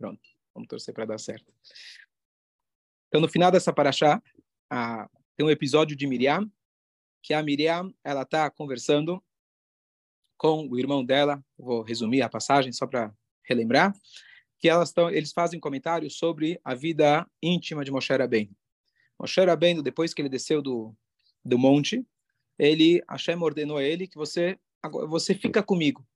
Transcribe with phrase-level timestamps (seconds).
[0.00, 0.22] Pronto,
[0.54, 1.52] vamos torcer para dar certo.
[3.08, 4.22] Então, no final dessa paraxá,
[4.70, 6.50] ah, tem um episódio de Miriam,
[7.22, 9.22] que a Miriam ela está conversando
[10.38, 11.44] com o irmão dela.
[11.58, 13.94] Vou resumir a passagem só para relembrar
[14.58, 18.56] que elas estão, eles fazem um comentário sobre a vida íntima de Moshe Rabbeinu.
[19.18, 20.96] Moshe Rabbeinu, depois que ele desceu do,
[21.44, 22.06] do monte,
[22.58, 24.58] ele, Hashem ordenou a ele que você,
[25.10, 26.06] você fica comigo.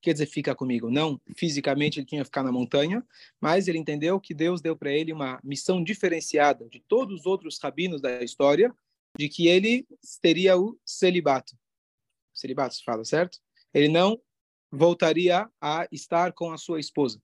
[0.00, 0.90] Quer dizer, fica comigo.
[0.90, 3.04] Não fisicamente ele tinha que ficar na montanha,
[3.40, 7.58] mas ele entendeu que Deus deu para ele uma missão diferenciada de todos os outros
[7.58, 8.74] rabinos da história,
[9.18, 9.86] de que ele
[10.20, 11.56] teria o celibato.
[12.34, 13.38] Celibato se fala, certo?
[13.72, 14.20] Ele não
[14.70, 17.20] voltaria a estar com a sua esposa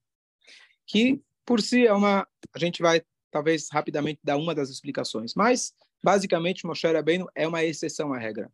[0.86, 5.72] que por si é uma a gente vai talvez rapidamente dar uma das explicações, mas
[6.02, 8.52] basicamente Moshe Rabbeinu é uma exceção à regra.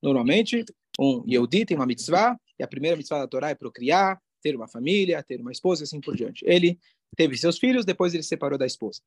[0.00, 0.64] Normalmente,
[0.98, 4.68] um Yehudi tem uma mitzvah, e a primeira mitzvah da Torá é procriar, ter uma
[4.68, 6.44] família, ter uma esposa e assim por diante.
[6.46, 6.78] Ele
[7.16, 9.00] teve seus filhos, depois ele se separou da esposa.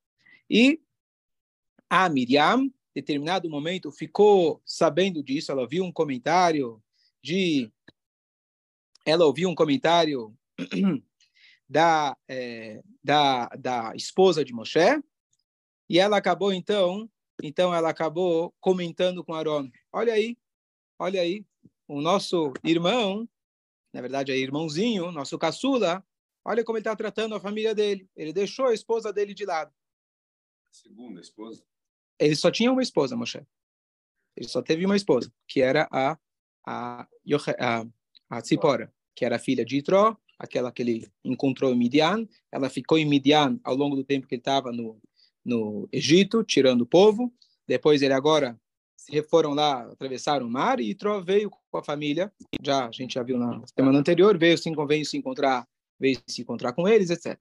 [0.49, 0.81] E
[1.87, 6.81] a Miriam, determinado momento, ficou sabendo disso, ela viu um comentário
[7.21, 7.71] de
[9.05, 10.35] ela ouviu um comentário
[11.69, 14.99] da, é, da, da esposa de Moshe,
[15.87, 17.07] e ela acabou então,
[17.43, 20.37] então ela acabou comentando com Aaron, olha aí,
[20.97, 21.45] olha aí,
[21.87, 23.27] o nosso irmão,
[23.93, 26.03] na verdade é irmãozinho, nosso caçula,
[26.43, 29.71] olha como ele está tratando a família dele, ele deixou a esposa dele de lado.
[30.71, 31.63] segunda esposa?
[32.19, 33.45] Ele só tinha uma esposa, Moshe.
[34.35, 36.17] Ele só teve uma esposa, que era a
[36.65, 37.07] a,
[37.59, 37.85] a,
[38.29, 42.27] a Tzipora, que era filha de Itró, aquela que ele encontrou em Midian.
[42.51, 44.99] Ela ficou em Midian ao longo do tempo que ele estava no,
[45.43, 47.33] no Egito, tirando o povo.
[47.67, 48.59] Depois ele agora
[49.29, 52.31] foram lá, atravessaram o mar e Tro veio com a família.
[52.61, 55.67] Já a gente já viu na semana anterior, veio se, veio se encontrar,
[55.99, 57.37] veio se encontrar com eles, etc.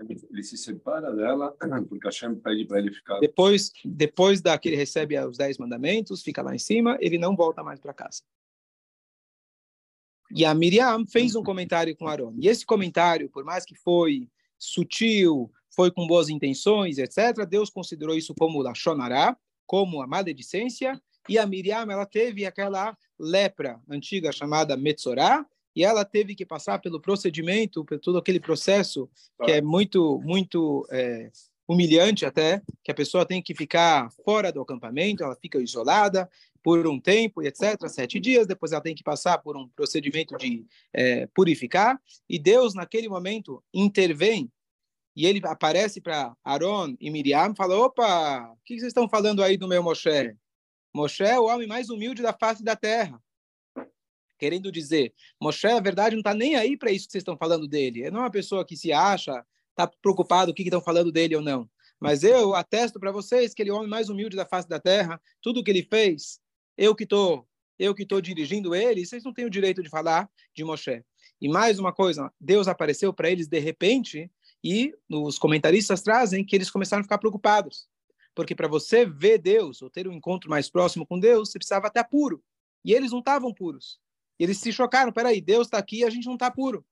[0.00, 1.54] Ele se separa dela
[1.88, 3.20] porque Hashem pede para ele ficar.
[3.20, 7.36] Depois, depois da que ele recebe os dez mandamentos, fica lá em cima, ele não
[7.36, 8.22] volta mais para casa.
[10.34, 12.34] E a Miriam fez um comentário com Aaron.
[12.38, 14.28] E esse comentário, por mais que foi
[14.58, 19.36] sutil, foi com boas intenções, etc., Deus considerou isso como Lachonará,
[19.66, 26.04] como a maledicência, e a Miriam, ela teve aquela lepra antiga chamada Metzorá, e ela
[26.04, 29.08] teve que passar pelo procedimento, por todo aquele processo
[29.44, 31.30] que é muito, muito é,
[31.66, 36.28] humilhante até, que a pessoa tem que ficar fora do acampamento, ela fica isolada,
[36.62, 40.64] por um tempo, etc., sete dias, depois ela tem que passar por um procedimento de
[40.92, 44.50] é, purificar, e Deus, naquele momento, intervém,
[45.14, 49.42] e ele aparece para Aaron e Miriam e fala, opa, o que vocês estão falando
[49.42, 50.36] aí do meu Moshe?
[50.94, 53.22] Moshe é o homem mais humilde da face da terra.
[54.38, 57.68] Querendo dizer, Moshe, na verdade, não está nem aí para isso que vocês estão falando
[57.68, 58.00] dele.
[58.00, 61.36] Ele não é uma pessoa que se acha, está preocupado o que estão falando dele
[61.36, 61.68] ou não.
[62.00, 64.80] Mas eu atesto para vocês que ele é o homem mais humilde da face da
[64.80, 65.20] terra.
[65.40, 66.40] Tudo o que ele fez
[66.76, 67.46] eu que estou
[67.78, 71.02] eu que estou dirigindo ele, vocês não têm o direito de falar de Moshe.
[71.40, 74.30] E mais uma coisa, Deus apareceu para eles de repente
[74.62, 77.88] e os comentaristas trazem que eles começaram a ficar preocupados.
[78.34, 81.88] Porque para você ver Deus ou ter um encontro mais próximo com Deus, você precisava
[81.88, 82.42] estar puro.
[82.84, 84.00] E eles não estavam puros.
[84.38, 86.84] Eles se chocaram, peraí, Deus está aqui e a gente não está puro.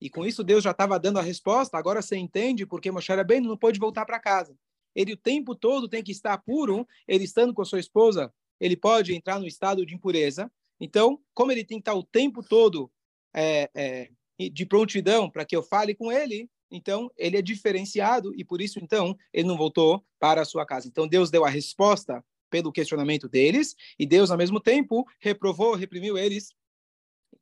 [0.00, 3.40] E com isso Deus já estava dando a resposta, agora você entende porque Moshe bem
[3.40, 4.56] não pôde voltar para casa.
[4.94, 8.76] Ele o tempo todo tem que estar puro, ele estando com a sua esposa ele
[8.76, 10.50] pode entrar no estado de impureza.
[10.80, 12.90] Então, como ele tem que estar o tempo todo
[13.34, 14.10] é, é,
[14.50, 18.78] de prontidão para que eu fale com ele, então ele é diferenciado e por isso
[18.82, 20.88] então ele não voltou para a sua casa.
[20.88, 26.16] Então Deus deu a resposta pelo questionamento deles e Deus ao mesmo tempo reprovou, reprimiu
[26.16, 26.54] eles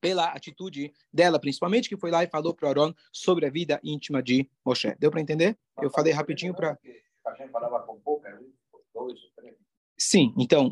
[0.00, 4.22] pela atitude dela, principalmente que foi lá e falou para Aaron sobre a vida íntima
[4.22, 4.94] de Moshe.
[4.98, 5.56] Deu para entender?
[5.80, 6.78] Eu falei rapidinho para
[9.96, 10.70] Sim, então,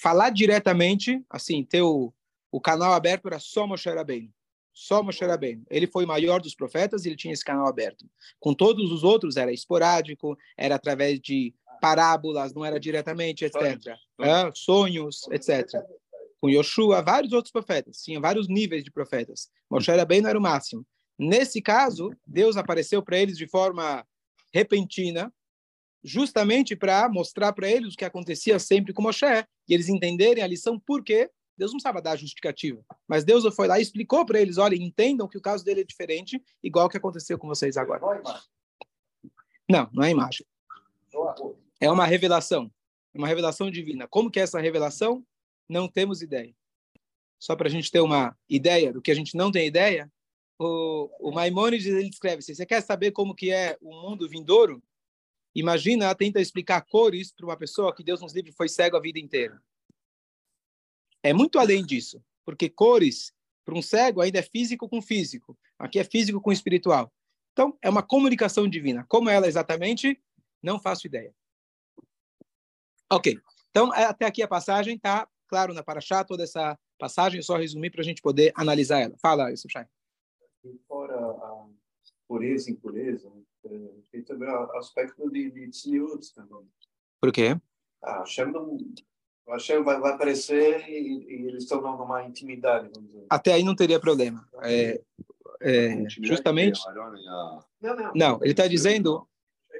[0.00, 2.12] falar diretamente, assim, ter o,
[2.50, 4.32] o canal aberto era só Moshe Rabbeinu.
[4.78, 5.66] Só Moshe Rabbeinu.
[5.68, 8.08] Ele foi o maior dos profetas e ele tinha esse canal aberto.
[8.38, 13.96] Com todos os outros era esporádico, era através de parábolas, não era diretamente, etc.
[14.20, 15.82] É, sonhos, etc.
[16.40, 18.02] Com Yoshua, vários outros profetas.
[18.02, 19.50] Tinha vários níveis de profetas.
[19.68, 20.86] Moshe Rabbeinu era o máximo.
[21.18, 24.06] Nesse caso, Deus apareceu para eles de forma
[24.54, 25.32] repentina,
[26.04, 30.46] justamente para mostrar para eles o que acontecia sempre com Moshe, e eles entenderem a
[30.46, 31.28] lição por quê.
[31.58, 35.26] Deus não precisava dar justificativa, mas Deus foi lá e explicou para eles, olha, entendam
[35.26, 38.00] que o caso dele é diferente, igual o que aconteceu com vocês agora.
[39.68, 40.46] Não, não é imagem.
[41.80, 42.70] É uma revelação,
[43.12, 44.06] uma revelação divina.
[44.06, 45.26] Como que é essa revelação?
[45.68, 46.54] Não temos ideia.
[47.40, 50.10] Só para a gente ter uma ideia do que a gente não tem ideia,
[50.58, 54.82] o, o Maimonides ele escreve: se você quer saber como que é o mundo vindouro,
[55.54, 59.18] imagina, tenta explicar cores para uma pessoa que Deus nos livre foi cego a vida
[59.18, 59.60] inteira.
[61.22, 63.32] É muito além disso, porque cores
[63.64, 67.12] para um cego ainda é físico com físico, aqui é físico com espiritual.
[67.52, 69.04] Então, é uma comunicação divina.
[69.08, 70.22] Como ela exatamente?
[70.62, 71.34] Não faço ideia.
[73.10, 73.38] Ok.
[73.70, 77.90] Então, é, até aqui a passagem está claro na Paraxá, toda essa passagem, só resumir
[77.90, 79.16] para a gente poder analisar ela.
[79.20, 79.86] Fala, Yusuf Shai.
[80.86, 81.66] Fora a
[82.26, 83.30] pureza e impureza,
[84.10, 85.70] tem também o aspecto de, de
[86.34, 86.70] também.
[87.20, 87.60] Por quê?
[88.02, 88.76] Ah, Hashem, não,
[89.52, 93.26] Hashem vai, vai aparecer e, e eles estão numa intimidade, vamos dizer.
[93.30, 94.46] Até aí não teria problema.
[94.62, 95.00] É,
[95.60, 96.80] é, justamente...
[97.80, 98.12] Não, não.
[98.14, 99.26] Não, ele está dizendo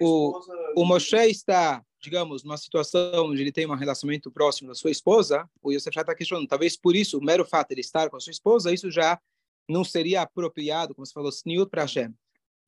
[0.00, 0.40] o,
[0.76, 5.48] o Moshe está, digamos, numa situação onde ele tem um relacionamento próximo da sua esposa,
[5.62, 8.16] o Yosef já está questionando, talvez por isso, o mero fato de ele estar com
[8.16, 9.20] a sua esposa, isso já
[9.68, 12.14] não seria apropriado, como você falou, sniut para Hashem.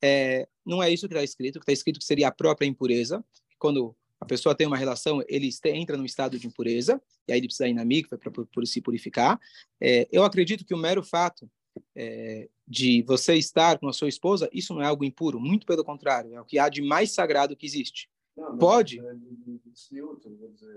[0.03, 3.25] É, não é isso que está escrito, que está escrito que seria a própria impureza,
[3.59, 7.47] quando a pessoa tem uma relação, ele entra num estado de impureza, e aí ele
[7.47, 9.41] precisa ir na mikveh para se purificar.
[9.81, 11.51] É, eu acredito que o mero fato
[11.97, 15.85] é, de você estar com a sua esposa, isso não é algo impuro, muito pelo
[15.85, 18.11] contrário, é o que há de mais sagrado que existe.
[18.37, 18.99] Não, Pode.
[18.99, 19.15] É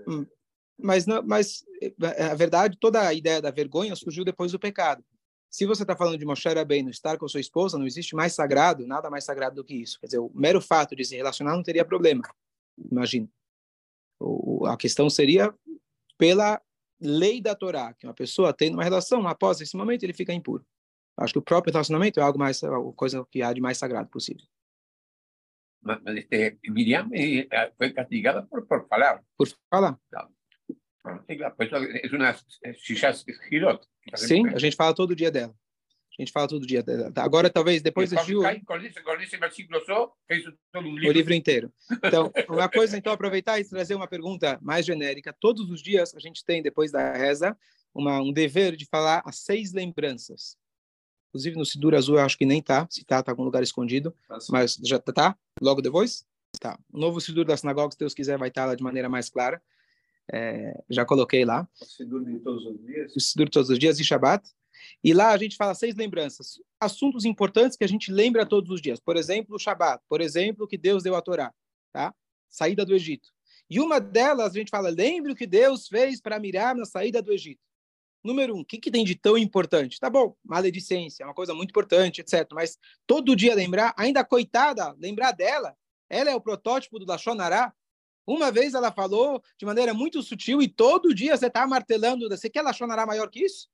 [0.08, 0.26] hum,
[0.78, 5.04] mas, não, mas é, a verdade, toda a ideia da vergonha surgiu depois do pecado.
[5.50, 6.48] Se você está falando de Moshe
[6.82, 9.74] no estar com a sua esposa, não existe mais sagrado, nada mais sagrado do que
[9.74, 10.00] isso.
[10.00, 12.24] Quer dizer, o mero fato de se relacionar não teria problema.
[12.78, 13.28] Imagina.
[14.20, 15.54] O, a questão seria
[16.16, 16.60] pela
[17.00, 20.64] lei da Torá, que uma pessoa tem uma relação, após esse momento ele fica impuro.
[21.16, 24.08] Acho que o próprio relacionamento é algo mais, a coisa que há de mais sagrado
[24.08, 24.44] possível.
[25.80, 29.22] Mas, mas este, Miriam eh, foi castigada por, por falar.
[29.36, 29.98] Por falar.
[31.28, 31.38] É
[32.16, 32.34] uma
[33.50, 33.86] girot.
[34.16, 35.54] Sim, a gente fala todo dia dela.
[36.18, 36.84] A gente fala todo dia.
[37.16, 38.40] Agora, talvez, depois do Gil...
[41.08, 41.72] O livro inteiro.
[42.04, 45.32] Então, uma coisa, então, aproveitar e trazer uma pergunta mais genérica.
[45.32, 47.56] Todos os dias a gente tem, depois da reza,
[47.92, 50.56] uma, um dever de falar as seis lembranças
[51.34, 52.86] Inclusive no Sidur Azul, eu acho que nem tá.
[52.88, 54.14] Se tá, tá em algum lugar escondido.
[54.28, 55.38] Tá mas já tá, tá?
[55.60, 56.24] Logo depois?
[56.60, 56.78] Tá.
[56.92, 59.28] O novo Sidur da sinagoga, se Deus quiser, vai estar tá lá de maneira mais
[59.28, 59.60] clara.
[60.32, 61.68] É, já coloquei lá.
[61.82, 63.16] O Sidur de todos os dias?
[63.16, 64.48] O Sidur de todos os dias e Shabbat.
[65.02, 66.60] E lá a gente fala seis lembranças.
[66.80, 69.00] Assuntos importantes que a gente lembra todos os dias.
[69.00, 70.02] Por exemplo, o Shabbat.
[70.08, 71.52] Por exemplo, que Deus deu a Torá.
[71.92, 72.14] Tá?
[72.48, 73.28] Saída do Egito.
[73.68, 77.22] E uma delas a gente fala, lembre o que Deus fez para mirar na saída
[77.22, 77.60] do Egito.
[78.22, 80.00] Número um, o que, que tem de tão importante?
[80.00, 82.48] Tá bom, maledicência, é uma coisa muito importante, etc.
[82.52, 85.76] Mas todo dia lembrar, ainda coitada, lembrar dela,
[86.08, 87.72] ela é o protótipo do Lachonará.
[88.26, 92.48] Uma vez ela falou de maneira muito sutil e todo dia você está martelando, você
[92.48, 93.68] quer Lachonará maior que isso?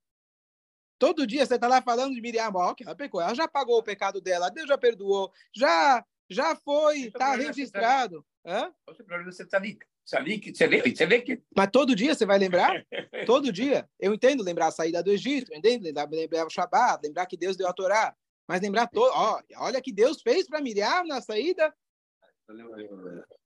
[1.01, 3.79] Todo dia você está lá falando de Miriam, ó, que ela pecou, ela já pagou
[3.79, 8.25] o pecado dela, Deus já perdoou, já já foi, está registrado.
[8.47, 8.71] Hã?
[8.87, 11.43] O problema você está ali você vê, que...
[11.57, 12.85] Mas todo dia você vai lembrar?
[13.27, 13.89] todo dia.
[13.99, 17.57] Eu entendo lembrar a saída do Egito, entendo lembrar, lembrar o Shabat, lembrar que Deus
[17.57, 18.15] deu a Torá.
[18.47, 21.73] Mas lembrar todo, ó, olha que Deus fez para Miriam na saída.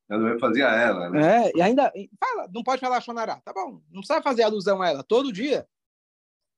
[0.08, 1.48] Ela vai fazer a ela, né?
[1.48, 3.82] É, e ainda fala, não pode falar Shonará, tá bom?
[3.90, 5.66] Não precisa fazer alusão a ela todo dia.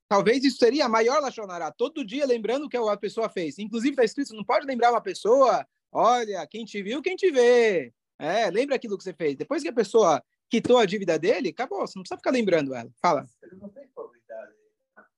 [0.08, 3.58] Talvez isso seria a maior Lachonará, todo dia lembrando o que a pessoa fez.
[3.58, 7.92] Inclusive está escrito, não pode lembrar uma pessoa, olha, quem te viu, quem te vê.
[8.19, 9.37] É, lembra aquilo que você fez.
[9.37, 11.81] Depois que a pessoa quitou a dívida dele, acabou.
[11.81, 12.90] Você não precisa ficar lembrando ela.
[13.02, 13.26] Fala.
[13.42, 14.52] Ele não tem probabilidade.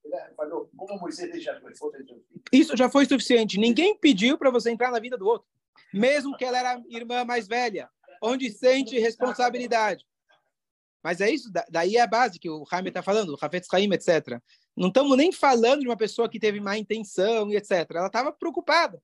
[0.04, 1.72] Ele falou, como Moisés já foi,
[2.50, 3.58] Isso já foi suficiente.
[3.58, 5.46] Ninguém pediu para você entrar na vida do outro.
[5.92, 7.88] Mesmo que ela era irmã mais velha,
[8.22, 10.04] onde sente responsabilidade.
[11.02, 13.92] Mas é isso, daí é a base que o Jaime está falando, o Rafetz Haim,
[13.92, 14.40] etc.
[14.76, 17.88] Não estamos nem falando de uma pessoa que teve má intenção e etc.
[17.90, 19.00] Ela estava preocupada.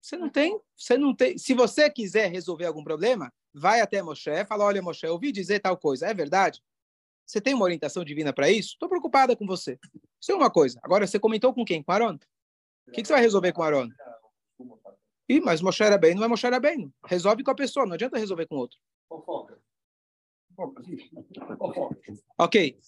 [0.00, 1.36] Você não tem, você não tem.
[1.36, 5.60] Se você quiser resolver algum problema, vai até Moshe, fala: olha, Moshe, eu ouvi dizer
[5.60, 6.62] tal coisa, é verdade?
[7.26, 8.74] Você tem uma orientação divina para isso?
[8.74, 9.78] Estou preocupada com você.
[10.20, 10.78] Isso é uma coisa.
[10.82, 11.82] Agora, você comentou com quem?
[11.82, 12.14] Com Aaron?
[12.86, 13.88] O que, que você vai resolver com Aaron?
[15.28, 16.92] Ih, mas Moshe era bem, não é Moshe era bem.
[17.04, 18.78] Resolve com a pessoa, não adianta resolver com outro.
[22.38, 22.78] Ok.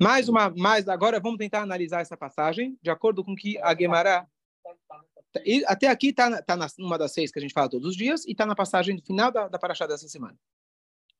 [0.00, 4.26] Mais uma, mais agora vamos tentar analisar essa passagem de acordo com que a Gemara
[5.66, 8.24] até aqui está tá, tá numa das seis que a gente fala todos os dias
[8.26, 10.38] e está na passagem final da, da Paraxá dessa semana.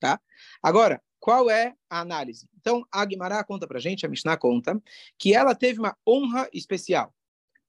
[0.01, 0.21] Tá?
[0.63, 2.49] Agora, qual é a análise?
[2.61, 4.81] Então, a Guimará conta para gente, a Mishnah conta,
[5.19, 7.13] que ela teve uma honra especial.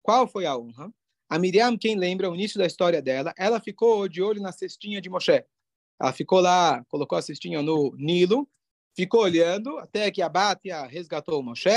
[0.02, 0.94] Qual foi a honra?
[1.28, 5.02] A Miriam, quem lembra o início da história dela, ela ficou de olho na cestinha
[5.02, 5.44] de Moshe.
[6.00, 8.48] Ela ficou lá, colocou a cestinha no Nilo,
[8.96, 11.70] ficou olhando até que a Bátia resgatou o Moshe,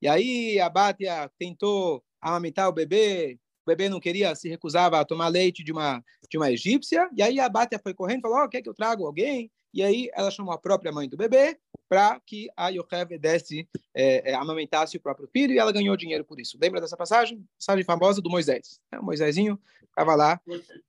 [0.00, 3.38] e aí a Bátia tentou amamentar o bebê
[3.70, 7.38] bebê não queria, se recusava a tomar leite de uma, de uma egípcia, e aí
[7.38, 9.50] a Bátia foi correndo e falou, oh, quer que eu trago alguém?
[9.72, 11.56] E aí ela chamou a própria mãe do bebê
[11.88, 16.24] para que a Yocheve desse, é, é, amamentasse o próprio filho, e ela ganhou dinheiro
[16.24, 16.58] por isso.
[16.60, 17.44] Lembra dessa passagem?
[17.58, 18.80] Passagem famosa do Moisés.
[18.92, 20.40] É, o Moisésinho estava lá.
[20.46, 20.80] Moisés.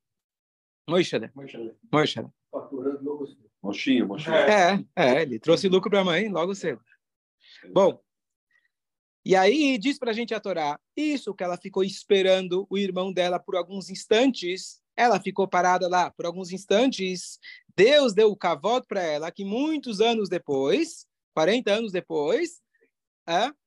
[1.35, 1.71] Moisés.
[3.61, 4.35] Mochinho, mochinho.
[4.35, 6.81] É, é, ele trouxe lucro para a mãe logo cedo.
[7.71, 8.01] Bom,
[9.23, 13.13] e aí diz para a gente a Torá, isso que ela ficou esperando o irmão
[13.13, 17.39] dela por alguns instantes, ela ficou parada lá por alguns instantes,
[17.75, 21.05] Deus deu o cavoto para ela, que muitos anos depois,
[21.35, 22.61] 40 anos depois,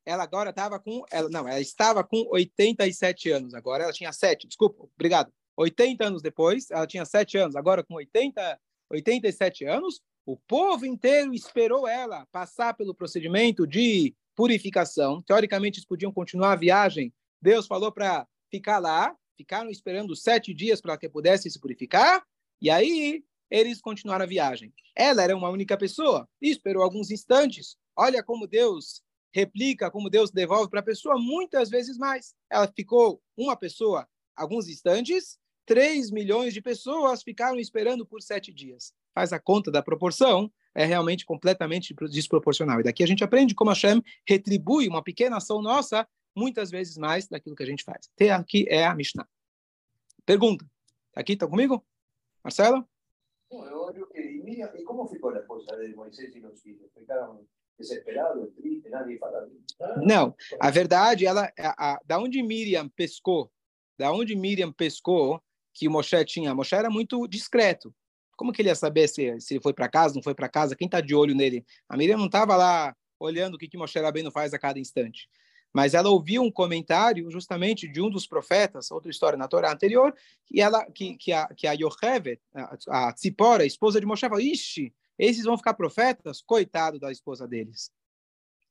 [0.04, 4.48] ela agora estava com, ela, não, ela estava com 87 anos, agora ela tinha 7,
[4.48, 8.60] desculpa, obrigado, 80 anos depois, ela tinha 7 anos, agora com 80,
[8.94, 15.22] 87 anos, o povo inteiro esperou ela passar pelo procedimento de purificação.
[15.22, 17.12] Teoricamente, eles podiam continuar a viagem.
[17.40, 22.24] Deus falou para ficar lá, ficaram esperando sete dias para que pudesse se purificar,
[22.60, 24.72] e aí eles continuaram a viagem.
[24.96, 27.76] Ela era uma única pessoa, e esperou alguns instantes.
[27.96, 32.34] Olha como Deus replica, como Deus devolve para a pessoa muitas vezes mais.
[32.48, 38.92] Ela ficou uma pessoa alguns instantes, 3 milhões de pessoas ficaram esperando por sete dias.
[39.14, 42.80] Faz a conta da proporção, é realmente completamente desproporcional.
[42.80, 47.28] E daqui a gente aprende como Hashem retribui uma pequena ação nossa muitas vezes mais
[47.28, 48.10] daquilo que a gente faz.
[48.14, 49.28] Até aqui é a Mishnah.
[50.26, 50.64] Pergunta.
[51.12, 51.84] Tá aqui, estão comigo?
[52.42, 52.86] Marcelo?
[53.52, 56.90] E como ficou a de Moisés e os filhos?
[56.92, 57.46] Ficaram
[57.78, 59.48] desesperados, tristes, nadie fala
[59.96, 63.50] Não, a verdade, ela, a, a, da onde Miriam pescou,
[63.98, 65.42] da onde Miriam pescou
[65.74, 67.94] que o Moshe tinha, Moshe era muito discreto.
[68.36, 70.76] Como que ele ia saber se, se ele foi para casa, não foi para casa?
[70.76, 71.64] Quem está de olho nele?
[71.88, 75.28] A Miriam não estava lá olhando o que, que Moshe Rabbeinu faz a cada instante.
[75.72, 80.14] Mas ela ouviu um comentário justamente de um dos profetas, outra história na Torá anterior,
[80.46, 84.28] que, ela, que, que a, que a Yocheve, a, a Tzipora, a esposa de Moshe,
[84.28, 86.40] falou, ixi, esses vão ficar profetas?
[86.40, 87.90] Coitado da esposa deles.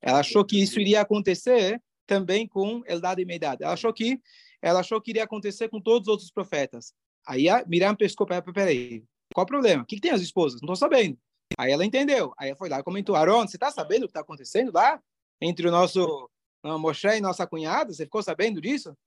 [0.02, 3.62] Ela achou que isso iria acontecer também com Eldad e Meidad.
[3.62, 4.20] Ela achou que
[4.64, 6.94] ela achou que iria acontecer com todos os outros profetas.
[7.28, 9.04] Aí a Miriam pescou, peraí,
[9.34, 9.84] qual o problema?
[9.84, 10.62] O que, que tem as esposas?
[10.62, 11.20] Não estou sabendo.
[11.58, 12.34] Aí ela entendeu.
[12.38, 15.02] Aí ela foi lá e comentou: Aaron, você está sabendo o que está acontecendo lá?
[15.42, 16.30] Entre o nosso
[16.64, 17.92] uh, Moshe e nossa cunhada?
[17.92, 18.98] Você ficou sabendo disso?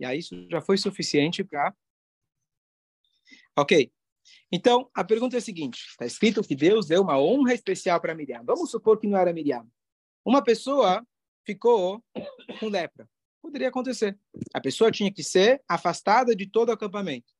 [0.00, 1.72] E aí isso já foi suficiente para.
[3.56, 3.90] Ok.
[4.50, 8.16] Então, a pergunta é a seguinte: está escrito que Deus deu uma honra especial para
[8.16, 8.42] Miriam.
[8.44, 9.66] Vamos supor que não era Miriam.
[10.24, 11.06] Uma pessoa
[11.44, 12.02] ficou
[12.58, 13.08] com lepra.
[13.40, 14.18] Poderia acontecer.
[14.52, 17.32] A pessoa tinha que ser afastada de todo o acampamento.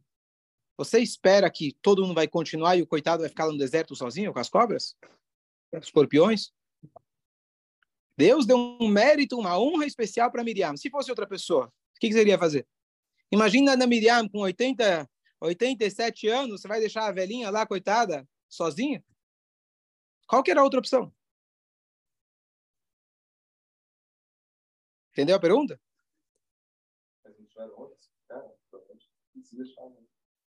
[0.77, 3.97] Você espera que todo mundo vai continuar e o coitado vai ficar lá no deserto
[3.97, 4.97] sozinho com as cobras?
[5.73, 6.53] Os escorpiões?
[8.17, 10.77] Deus deu um mérito, uma honra especial para Miriam.
[10.77, 12.67] Se fosse outra pessoa, o que, que você iria fazer?
[13.31, 15.09] Imagina a Miriam com 80,
[15.41, 19.05] 87 anos, você vai deixar a velhinha lá, coitada, sozinha?
[20.27, 21.13] Qual que era a outra opção?
[25.13, 25.81] Entendeu a pergunta?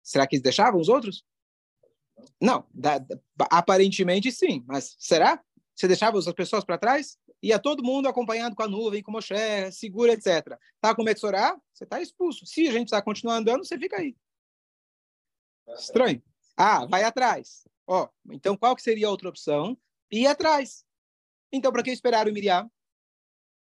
[0.02, 1.26] Será que eles deixavam os outros?
[2.42, 3.20] Não, da, da,
[3.50, 5.44] aparentemente sim, mas será?
[5.76, 7.18] Você deixava as pessoas para trás?
[7.42, 9.34] Ia todo mundo acompanhado com a nuvem, com o Moshe,
[9.72, 10.58] segura, etc.
[10.80, 11.60] Tá com medo de orar?
[11.74, 12.46] Você está expulso.
[12.46, 14.16] Se a gente está continuar andando, você fica aí.
[15.70, 16.22] Estranho.
[16.56, 17.68] Ah, vai atrás.
[17.88, 19.78] Ó, então qual que seria a outra opção?
[20.12, 20.86] Ir atrás.
[21.52, 22.70] Então, para que esperar o Miriam?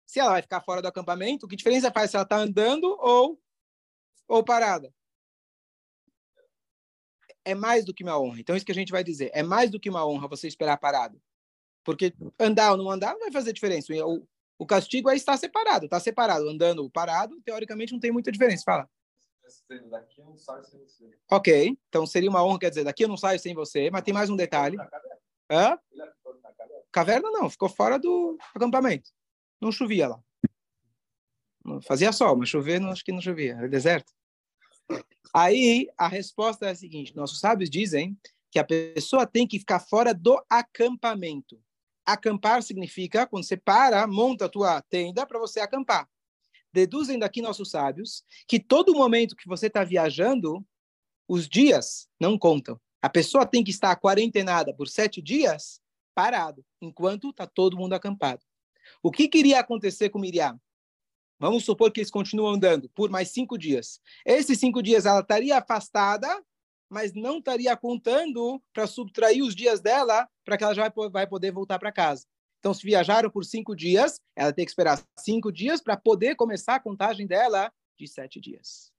[0.05, 3.41] Se ela vai ficar fora do acampamento, que diferença faz se ela está andando ou,
[4.27, 4.93] ou parada?
[7.45, 8.39] É mais do que uma honra.
[8.39, 9.29] Então, isso que a gente vai dizer.
[9.33, 11.21] É mais do que uma honra você esperar parado.
[11.83, 13.93] Porque andar ou não andar não vai fazer diferença.
[14.05, 15.85] O, o castigo é estar separado.
[15.85, 16.49] Está separado.
[16.49, 18.63] Andando ou parado, teoricamente, não tem muita diferença.
[18.65, 18.89] Fala.
[21.29, 21.77] Ok.
[21.87, 23.91] Então, seria uma honra, quer dizer, daqui eu não saio sem você.
[23.91, 24.77] Mas tem mais um detalhe.
[25.49, 25.77] Hã?
[26.91, 27.49] Caverna não.
[27.49, 29.11] Ficou fora do acampamento.
[29.61, 30.19] Não chovia lá.
[31.81, 33.55] Fazia sol, mas chover, não, acho que não chovia.
[33.55, 34.11] Era deserto.
[35.33, 38.17] Aí a resposta é a seguinte: nossos sábios dizem
[38.51, 41.61] que a pessoa tem que ficar fora do acampamento.
[42.05, 46.07] Acampar significa quando você para, monta a tua tenda para você acampar.
[46.71, 50.65] Deduzem daqui nossos sábios que todo momento que você está viajando,
[51.27, 52.79] os dias não contam.
[53.01, 55.81] A pessoa tem que estar quarentenada por sete dias
[56.13, 58.41] parado, enquanto está todo mundo acampado.
[59.03, 60.59] O que queria acontecer com Miriam?
[61.39, 63.99] Vamos supor que eles continuam andando por mais cinco dias.
[64.25, 66.27] Esses cinco dias ela estaria afastada,
[66.89, 71.51] mas não estaria contando para subtrair os dias dela para que ela já vai poder
[71.51, 72.25] voltar para casa.
[72.59, 76.75] Então, se viajaram por cinco dias, ela tem que esperar cinco dias para poder começar
[76.75, 78.91] a contagem dela de sete dias.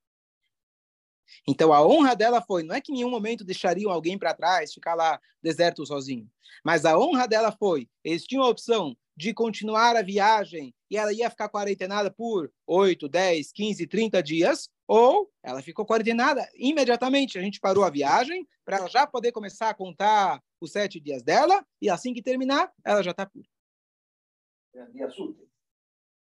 [1.47, 4.73] Então a honra dela foi, não é que em nenhum momento deixariam alguém para trás,
[4.73, 6.31] ficar lá deserto sozinho,
[6.65, 11.13] mas a honra dela foi, eles tinham a opção de continuar a viagem e ela
[11.13, 17.39] ia ficar quarentenada por 8, 10, 15, 30 dias, ou ela ficou quarentenada imediatamente.
[17.39, 21.23] A gente parou a viagem para ela já poder começar a contar os sete dias
[21.23, 23.47] dela e assim que terminar, ela já está pura.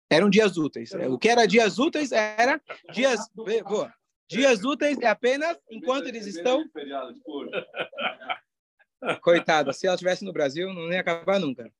[0.09, 0.91] Eram dias úteis.
[0.93, 2.59] O que era dias úteis era
[2.91, 3.29] dias.
[3.35, 3.93] Boa.
[4.27, 6.63] Dias úteis é apenas enquanto eles estão.
[9.21, 11.71] Coitada, se ela estivesse no Brasil, não ia acabar nunca.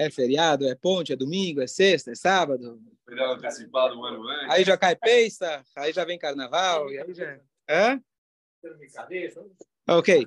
[0.00, 2.82] É feriado, é ponte, é domingo, é sexta, é sábado.
[3.06, 4.48] Feriado antecipado um ano antes.
[4.48, 7.38] Aí já cai peça, aí já vem carnaval, e aí já.
[7.68, 8.02] Hã?
[9.86, 10.24] Ok.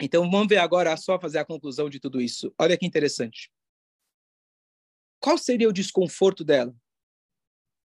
[0.00, 2.54] Então vamos ver agora só fazer a conclusão de tudo isso.
[2.56, 3.50] Olha que interessante.
[5.18, 6.72] Qual seria o desconforto dela?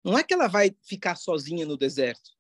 [0.04, 2.32] Não é que ela vai ficar sozinha no deserto.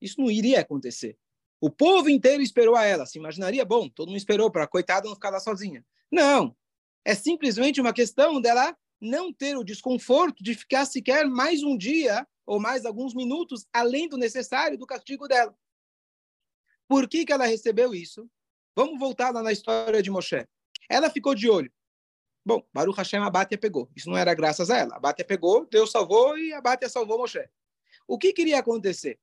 [0.00, 1.16] Isso não iria acontecer.
[1.60, 3.06] O povo inteiro esperou a ela.
[3.06, 5.86] Se imaginaria, bom, todo mundo esperou para a coitada não ficar lá sozinha.
[6.10, 6.56] Não.
[7.04, 12.26] É simplesmente uma questão dela não ter o desconforto de ficar sequer mais um dia
[12.46, 15.54] ou mais alguns minutos além do necessário do castigo dela.
[16.88, 18.28] Por que, que ela recebeu isso?
[18.74, 20.46] Vamos voltar lá na história de Moshe.
[20.88, 21.72] Ela ficou de olho.
[22.44, 23.90] Bom, Baruch Hashem, a Bátia pegou.
[23.96, 24.96] Isso não era graças a ela.
[24.96, 27.48] A Bátia pegou, Deus salvou e a Bátia salvou Moshe.
[28.06, 29.18] O que queria acontecer?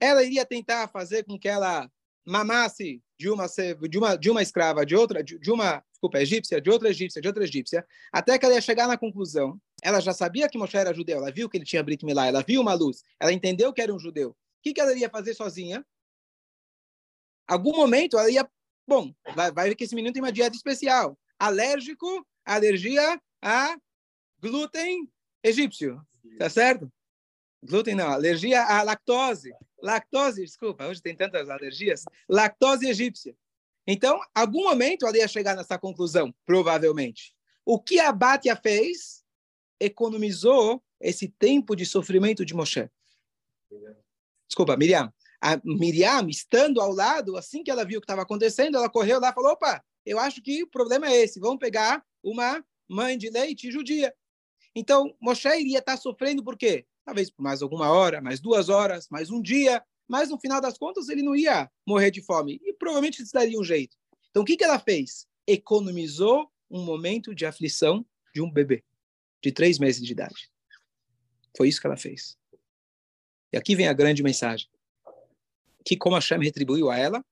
[0.00, 1.90] Ela iria tentar fazer com que ela
[2.24, 3.46] mamasse de uma,
[3.88, 7.20] de uma, de uma escrava, de outra, de, de uma, desculpa, egípcia, de outra egípcia,
[7.20, 9.60] de outra egípcia, até que ela ia chegar na conclusão.
[9.82, 12.42] Ela já sabia que Moshe era judeu, ela viu que ele tinha Brit Milá, ela
[12.42, 14.30] viu uma luz, ela entendeu que era um judeu.
[14.30, 15.84] O que, que ela iria fazer sozinha?
[17.46, 18.48] Algum momento ela ia,
[18.86, 21.18] bom, vai, vai ver que esse menino tem uma dieta especial.
[21.38, 23.76] Alérgico alergia a
[24.40, 25.08] glúten
[25.42, 26.00] egípcio,
[26.38, 26.90] tá certo?
[27.62, 29.52] Glúten não, alergia à lactose.
[29.82, 32.04] Lactose, desculpa, hoje tem tantas alergias.
[32.28, 33.36] Lactose egípcia.
[33.86, 37.34] Então, algum momento ela ia chegar nessa conclusão, provavelmente.
[37.64, 39.24] O que a Batia fez?
[39.78, 42.90] Economizou esse tempo de sofrimento de Moshe.
[44.48, 45.12] Desculpa, Miriam.
[45.40, 49.20] A Miriam, estando ao lado, assim que ela viu o que estava acontecendo, ela correu
[49.20, 51.38] lá e falou: opa, eu acho que o problema é esse.
[51.38, 54.14] Vamos pegar uma mãe de leite judia.
[54.74, 56.86] Então, Moshe iria estar sofrendo por quê?
[57.04, 60.78] Talvez por mais alguma hora, mais duas horas, mais um dia, mas no final das
[60.78, 63.96] contas ele não ia morrer de fome e provavelmente se daria um jeito.
[64.30, 65.26] Então, o que, que ela fez?
[65.46, 68.84] Economizou um momento de aflição de um bebê
[69.42, 70.50] de três meses de idade.
[71.56, 72.36] Foi isso que ela fez.
[73.52, 74.68] E aqui vem a grande mensagem.
[75.84, 77.24] Que como Hashem retribuiu a ela,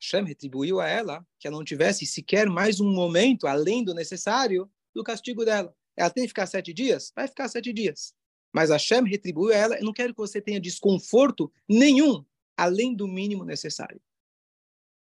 [0.00, 4.70] Hashem retribuiu a ela que ela não tivesse sequer mais um momento além do necessário
[4.94, 5.74] do castigo dela.
[5.96, 7.12] Ela tem que ficar sete dias?
[7.14, 8.14] Vai ficar sete dias.
[8.54, 12.24] Mas Hashem retribuiu a ela, eu não quero que você tenha desconforto nenhum
[12.56, 14.00] além do mínimo necessário.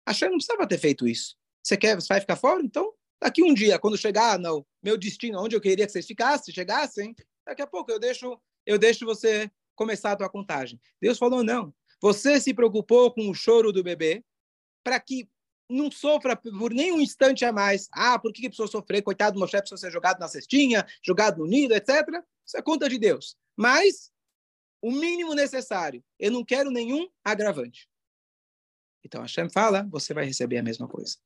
[0.08, 1.36] Hashem não precisava ter feito isso.
[1.63, 2.62] Você quer, você vai ficar fora?
[2.62, 6.54] Então, daqui um dia, quando chegar no meu destino, onde eu queria que vocês ficassem,
[6.54, 10.80] chegassem, daqui a pouco eu deixo, eu deixo você começar a tua contagem.
[11.01, 11.73] Deus falou, não.
[11.99, 14.23] Você se preocupou com o choro do bebê,
[14.84, 15.27] para que
[15.67, 17.88] não sofra por nenhum instante a mais.
[17.91, 19.01] Ah, por que, que precisou sofrer?
[19.01, 22.06] Coitado do Moshe, precisou ser jogado na cestinha, jogado no nido, etc.
[22.52, 23.38] Isso é conta de Deus.
[23.56, 24.12] Mas
[24.82, 26.04] o mínimo necessário.
[26.20, 27.88] Eu não quero nenhum agravante.
[29.06, 31.18] Então Hashem fala, você vai receber a mesma coisa.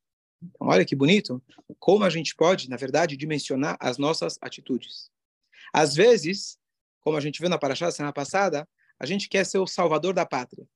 [0.44, 1.42] Então, olha que bonito
[1.80, 5.10] como a gente pode, na verdade, dimensionar as nossas atitudes.
[5.74, 6.60] Às vezes,
[7.02, 8.68] como a gente viu na Paraxá semana passada,
[9.00, 10.68] a gente quer ser o salvador da pátria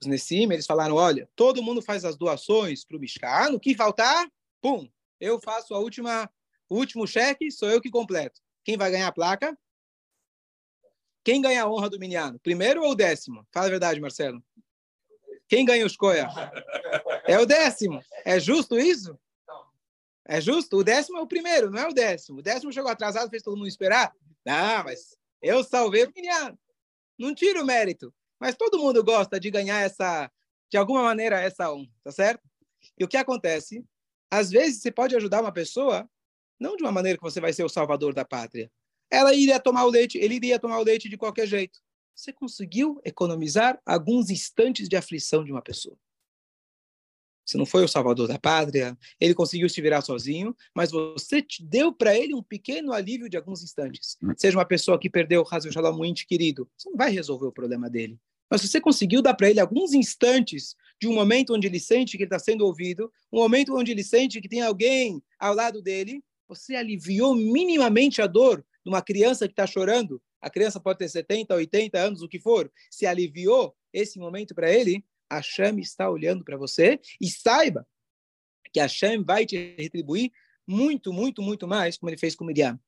[0.00, 3.74] os Nessim, eles falaram, olha, todo mundo faz as doações para o Mishkan, no que
[3.74, 4.88] faltar, pum,
[5.20, 6.30] eu faço a última,
[6.68, 8.40] o último cheque, sou eu que completo.
[8.64, 9.56] Quem vai ganhar a placa?
[11.26, 12.38] Quem ganha a honra do Miniano?
[12.38, 13.44] Primeiro ou décimo?
[13.50, 14.40] Fala a verdade, Marcelo.
[15.48, 16.28] Quem ganha o escolha?
[17.26, 18.00] É o décimo.
[18.24, 19.18] É justo isso?
[20.24, 20.76] É justo?
[20.76, 22.38] O décimo é o primeiro, não é o décimo.
[22.38, 24.14] O décimo chegou atrasado, fez todo mundo esperar.
[24.44, 26.56] Não, mas eu salvei o Miniano.
[27.18, 28.14] Não tira o mérito.
[28.38, 30.30] Mas todo mundo gosta de ganhar essa,
[30.70, 32.48] de alguma maneira, essa honra, tá certo?
[32.96, 33.84] E o que acontece?
[34.30, 36.08] Às vezes você pode ajudar uma pessoa,
[36.56, 38.70] não de uma maneira que você vai ser o salvador da pátria.
[39.10, 41.80] Ela iria tomar o leite, ele iria tomar o leite de qualquer jeito.
[42.14, 45.96] Você conseguiu economizar alguns instantes de aflição de uma pessoa.
[47.44, 51.92] Você não foi o salvador da pátria, ele conseguiu se virar sozinho, mas você deu
[51.92, 54.18] para ele um pequeno alívio de alguns instantes.
[54.20, 54.32] Hum.
[54.36, 57.52] Seja uma pessoa que perdeu o Hazel Shalom muito querido, você não vai resolver o
[57.52, 58.18] problema dele.
[58.50, 62.24] Mas você conseguiu dar para ele alguns instantes de um momento onde ele sente que
[62.24, 66.24] ele está sendo ouvido, um momento onde ele sente que tem alguém ao lado dele,
[66.48, 71.08] você aliviou minimamente a dor de uma criança que está chorando a criança pode ter
[71.08, 76.44] 70, 80 anos, o que for, se aliviou esse momento para ele, Hashem está olhando
[76.44, 77.84] para você e saiba
[78.72, 80.30] que Hashem vai te retribuir
[80.64, 82.78] muito, muito, muito mais, como ele fez com Miriam.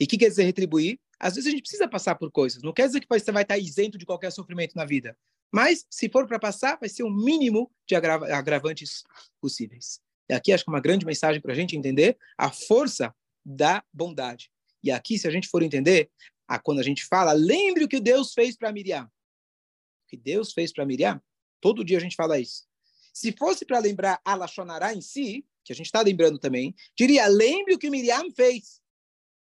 [0.00, 0.98] E o que quer dizer retribuir?
[1.20, 2.62] Às vezes a gente precisa passar por coisas.
[2.62, 5.14] Não quer dizer que você vai estar isento de qualquer sofrimento na vida.
[5.52, 9.04] Mas, se for para passar, vai ser o mínimo de agravantes
[9.38, 10.00] possíveis.
[10.30, 13.84] E aqui acho que é uma grande mensagem para a gente entender a força da
[13.92, 14.50] bondade.
[14.82, 16.10] E aqui, se a gente for entender,
[16.46, 19.04] a, quando a gente fala, lembre o que Deus fez para Miriam.
[19.04, 21.20] O que Deus fez para Miriam,
[21.60, 22.66] todo dia a gente fala isso.
[23.12, 27.26] Se fosse para lembrar a Lachonará em si, que a gente está lembrando também, diria,
[27.26, 28.80] lembre o que Miriam fez.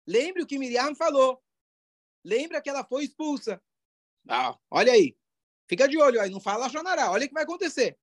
[0.07, 1.41] Lembre o que Miriam falou.
[2.23, 3.61] Lembra que ela foi expulsa.
[4.27, 5.15] Ah, olha aí.
[5.67, 7.11] Fica de olho aí, não fala Lachonará.
[7.11, 7.97] Olha o que vai acontecer.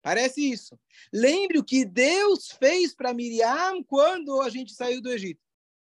[0.00, 0.78] Parece isso.
[1.12, 5.43] Lembre o que Deus fez para Miriam quando a gente saiu do Egito.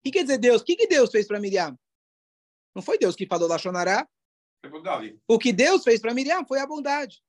[0.06, 0.62] O que quer dizer Deus?
[0.62, 1.76] O que, que Deus fez para Miriam?
[2.76, 4.08] Não foi Deus que falou Lachonará.
[5.28, 7.24] O que Deus fez para Miriam foi a bondade.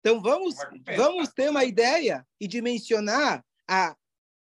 [0.00, 0.54] Então vamos,
[0.96, 3.94] vamos ter uma ideia e dimensionar a,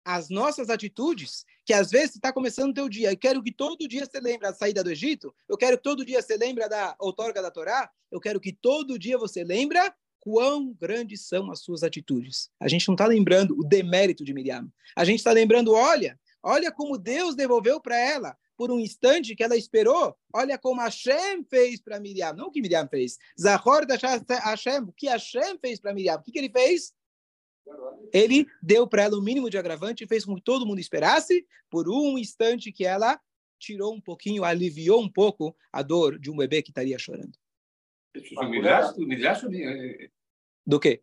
[0.03, 3.13] as nossas atitudes, que às vezes está começando o teu dia.
[3.13, 5.35] Eu quero que todo dia você lembre da saída do Egito.
[5.47, 7.91] Eu quero que todo dia você lembre da outorga da Torá.
[8.11, 9.79] Eu quero que todo dia você lembre
[10.21, 12.49] quão grandes são as suas atitudes.
[12.59, 14.73] A gente não está lembrando o demérito de Miriam.
[14.97, 19.43] A gente está lembrando, olha, olha como Deus devolveu para ela por um instante que
[19.43, 20.17] ela esperou.
[20.33, 22.33] Olha como Hashem fez para Miriam.
[22.33, 23.19] Não o que Miriam fez.
[23.41, 24.83] Zahor da Hashem.
[24.83, 26.17] O que Hashem fez para Miriam.
[26.17, 26.95] O que, que ele fez?
[28.13, 31.47] Ele deu para ela o mínimo de agravante e fez com que todo mundo esperasse
[31.71, 33.21] por um instante que ela
[33.59, 37.39] tirou um pouquinho, aliviou um pouco a dor de um bebê que estaria chorando.
[40.67, 41.03] Do quê?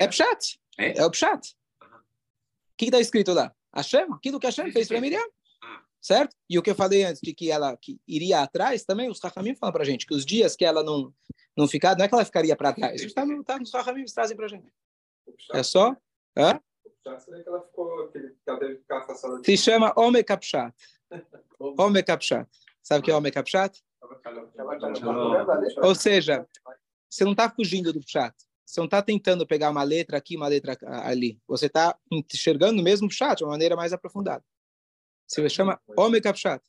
[0.00, 0.60] É Pshat.
[0.78, 1.54] É, é o Pshat.
[1.82, 3.54] O que está escrito lá?
[3.74, 5.22] Hashem, aquilo que Hashem fez para Miriam.
[5.62, 5.82] Ah.
[6.00, 6.34] Certo?
[6.48, 9.54] E o que eu falei antes de que ela que iria atrás, também os Rahamim
[9.54, 11.12] falam para gente que os dias que ela não
[11.56, 13.02] não ficar, não é que ela ficaria para trás.
[13.02, 14.72] Está tá nos Rahamim trazem para gente.
[15.52, 15.96] É só?
[16.36, 16.60] Hã?
[19.44, 20.74] Se chama Ome Kapshat.
[21.58, 22.48] Ome Kapshat.
[22.82, 23.82] Sabe o que é Ome Kapshat?
[25.82, 26.46] Ou seja,
[27.08, 28.34] você não está fugindo do chat.
[28.70, 31.40] Você não está tentando pegar uma letra aqui, uma letra ali.
[31.48, 34.44] Você está enxergando mesmo o chat de uma maneira mais aprofundada.
[35.26, 36.62] Se chama Homem Capchat.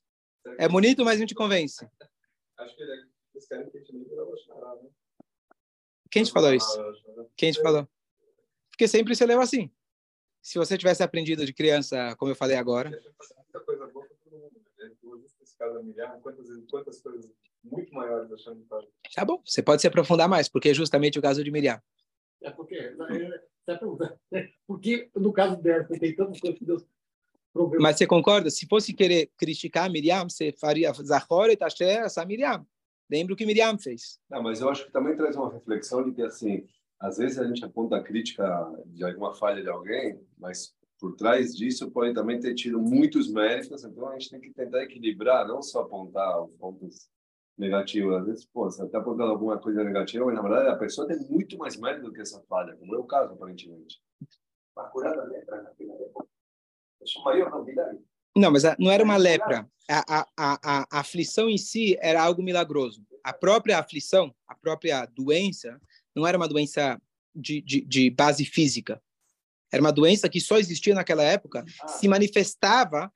[0.58, 1.86] É bonito, mas não te convence.
[2.58, 4.90] Acho que eles querem que a gente né?
[6.10, 6.84] Quem te falou isso?
[7.38, 7.88] Quem te falou?
[8.72, 9.72] Porque sempre você leva assim.
[10.42, 12.90] Se você tivesse aprendido de criança, como eu falei agora.
[12.90, 14.60] Muita coisa boa para todo mundo.
[14.80, 14.96] Né?
[16.68, 17.32] Quantas coisas
[17.63, 21.21] muito maiores achando que Tá bom, você pode se aprofundar mais, porque é justamente o
[21.21, 21.82] caso de Miriam.
[22.41, 22.95] É porque, é,
[23.67, 26.86] é, porque no caso dela, tem tantas coisas que Deus
[27.54, 27.80] proveu.
[27.80, 28.50] Mas você concorda?
[28.50, 32.65] Se fosse querer criticar Miriam, você faria Zahor e Tasher, essa Miriam.
[33.10, 34.19] Lembra o que Miriam fez.
[34.30, 36.65] Não, mas eu acho que também traz uma reflexão de que, assim,
[37.00, 38.45] às vezes a gente aponta a crítica
[38.86, 43.84] de alguma falha de alguém, mas por trás disso pode também ter tido muitos méritos,
[43.84, 47.10] então a gente tem que tentar equilibrar, não só apontar os pontos
[47.58, 48.16] negativo.
[48.16, 51.20] Às vezes, pô, você está apontando alguma coisa negativa, mas na verdade a pessoa tem
[51.30, 54.02] muito mais mérito do que essa falha, como é o caso, aparentemente.
[58.36, 59.68] Não, mas não era uma lepra.
[59.90, 63.06] A, a, a, a aflição em si era algo milagroso.
[63.24, 65.80] A própria aflição, a própria doença,
[66.16, 67.00] não era uma doença
[67.36, 69.02] de, de, de base física.
[69.72, 71.88] Era uma doença que só existia naquela época, ah.
[71.88, 73.12] se manifestava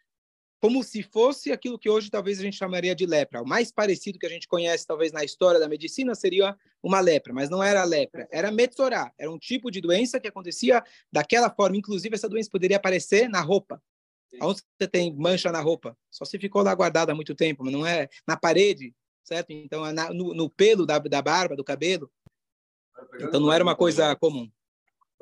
[0.61, 3.41] como se fosse aquilo que hoje talvez a gente chamaria de lepra.
[3.41, 7.33] O mais parecido que a gente conhece, talvez, na história da medicina seria uma lepra,
[7.33, 11.77] mas não era lepra, era metzorá, era um tipo de doença que acontecia daquela forma.
[11.77, 13.81] Inclusive, essa doença poderia aparecer na roupa.
[14.41, 15.97] Onde você tem mancha na roupa?
[16.11, 19.51] Só se ficou lá guardada há muito tempo, mas não é na parede, certo?
[19.51, 22.11] Então, é na, no, no, pelo da, da barba, do cabelo.
[23.19, 24.49] Então, não era uma coisa comum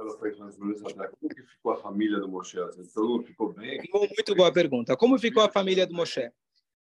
[0.03, 1.11] ela foi transbordada.
[1.19, 2.57] Como que ficou a família do Moshe?
[2.77, 3.81] Então, ficou bem?
[3.91, 4.95] Muito boa pergunta.
[4.95, 6.31] Como ficou a família do Moshe?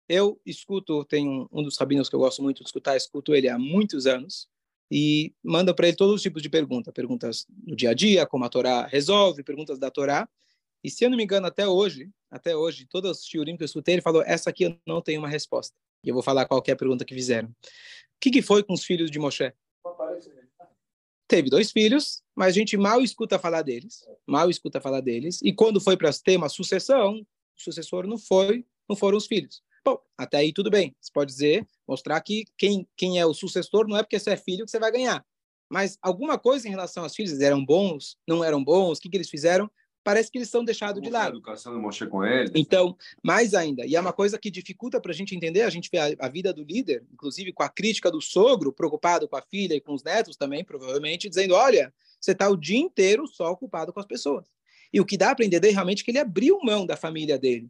[0.09, 3.47] Eu escuto, tem um, um dos rabinos que eu gosto muito de escutar, escuto ele
[3.47, 4.49] há muitos anos
[4.91, 8.43] e manda para ele todos os tipos de perguntas, perguntas do dia a dia, como
[8.43, 10.27] a Torá resolve, perguntas da Torá.
[10.83, 13.65] E se eu não me engano, até hoje, até hoje, todos os shiurim que eu
[13.65, 15.75] escutei, ele falou, essa aqui eu não tenho uma resposta.
[16.03, 17.47] E eu vou falar qualquer pergunta que fizeram.
[17.47, 17.55] O
[18.19, 19.53] que, que foi com os filhos de Moshe?
[21.31, 25.39] Teve dois filhos, mas a gente mal escuta falar deles, mal escuta falar deles.
[25.41, 29.63] E quando foi para ter uma sucessão, o sucessor não foi, não foram os filhos.
[29.85, 30.93] Bom, até aí tudo bem.
[30.99, 34.35] Você pode dizer, mostrar que quem, quem é o sucessor não é porque você é
[34.35, 35.25] filho que você vai ganhar.
[35.69, 39.15] Mas alguma coisa em relação aos filhos, eram bons, não eram bons, o que, que
[39.15, 39.71] eles fizeram?
[40.03, 41.37] Parece que eles são deixados de lado.
[41.37, 42.51] educação Moshe com ele?
[42.55, 45.89] Então, mais ainda, e é uma coisa que dificulta para a gente entender, a gente
[45.91, 49.41] vê a, a vida do líder, inclusive com a crítica do sogro, preocupado com a
[49.41, 53.51] filha e com os netos também, provavelmente, dizendo: olha, você está o dia inteiro só
[53.51, 54.45] ocupado com as pessoas.
[54.93, 57.69] E o que dá para entender realmente é que ele abriu mão da família dele.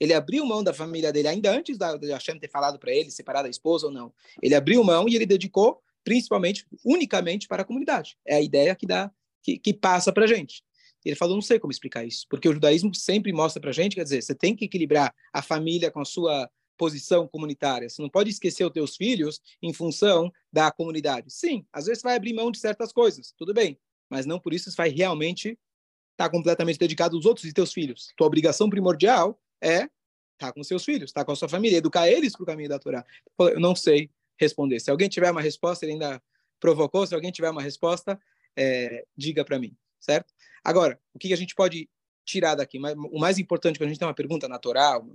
[0.00, 3.10] Ele abriu mão da família dele ainda antes da, de Hashem ter falado para ele
[3.10, 4.12] separar da esposa ou não.
[4.40, 8.16] Ele abriu mão e ele dedicou principalmente, unicamente para a comunidade.
[8.26, 9.10] É a ideia que dá,
[9.42, 10.62] que, que passa para a gente.
[11.04, 14.02] Ele falou, não sei como explicar isso, porque o judaísmo sempre mostra para gente, quer
[14.02, 17.88] dizer, você tem que equilibrar a família com a sua posição comunitária.
[17.88, 21.30] Você não pode esquecer os teus filhos em função da comunidade.
[21.30, 24.70] Sim, às vezes vai abrir mão de certas coisas, tudo bem, mas não por isso
[24.70, 25.50] você vai realmente
[26.12, 28.12] estar tá completamente dedicado aos outros e teus filhos.
[28.16, 29.90] Tua obrigação primordial é estar
[30.38, 32.68] tá com seus filhos, estar tá com a sua família, educar eles para o caminho
[32.68, 33.04] da Torá.
[33.38, 34.80] Eu não sei responder.
[34.80, 36.22] Se alguém tiver uma resposta, ele ainda
[36.60, 38.18] provocou, se alguém tiver uma resposta,
[38.56, 40.32] é, diga para mim, certo?
[40.64, 41.88] Agora, o que a gente pode
[42.24, 42.78] tirar daqui?
[43.10, 45.06] O mais importante, quando a gente tem uma pergunta natural,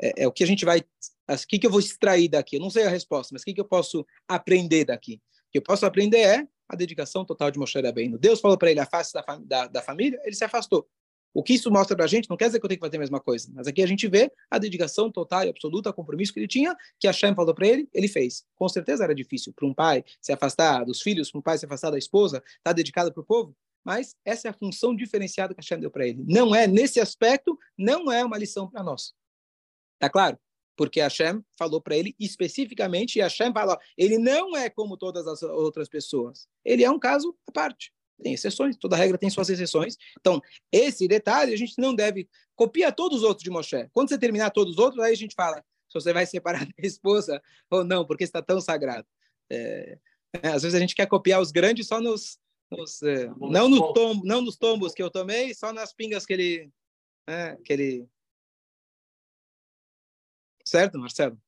[0.00, 0.80] é, é o que a gente vai.
[0.80, 2.56] O que, que eu vou extrair daqui?
[2.56, 5.20] Eu não sei a resposta, mas o que, que eu posso aprender daqui?
[5.48, 8.18] O que eu posso aprender é a dedicação total de Moshe Rabbeinu.
[8.18, 10.86] Deus falou para ele, afaste da, fam da, da, família, ele se afastou.
[11.32, 12.96] O que isso mostra para a gente, não quer dizer que eu tenho que fazer
[12.96, 16.40] a mesma coisa, mas aqui a gente vê a dedicação total e absoluta, compromisso que
[16.40, 18.44] ele tinha, que Hashem falou para ele, ele fez.
[18.56, 21.64] Com certeza era difícil para um pai se afastar dos filhos, para um pai se
[21.64, 25.54] afastar da esposa, estar tá dedicado para o povo, mas essa é a função diferenciada
[25.54, 26.24] que a Hashem deu para ele.
[26.26, 29.14] Não é, nesse aspecto, não é uma lição para nós.
[29.98, 30.38] Tá claro?
[30.76, 35.42] Porque Hashem falou para ele especificamente, e Hashem falou, ele não é como todas as
[35.42, 36.46] outras pessoas.
[36.64, 37.92] Ele é um caso à parte.
[38.22, 39.96] Tem exceções, toda regra tem suas exceções.
[40.20, 40.40] Então,
[40.72, 43.88] esse detalhe a gente não deve copiar todos os outros de Moshe.
[43.92, 46.86] Quando você terminar todos os outros, aí a gente fala se você vai separar da
[46.86, 49.06] esposa ou não, porque está tão sagrado.
[49.50, 49.98] É,
[50.42, 52.38] é, às vezes a gente quer copiar os grandes só nos,
[52.70, 56.32] nos, é, não, no tom, não nos tombos que eu tomei, só nas pingas que
[56.32, 56.72] ele,
[57.26, 58.08] é, que ele...
[60.64, 61.40] Certo, Marcelo?